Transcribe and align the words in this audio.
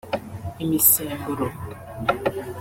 Imisemburo 0.63 1.47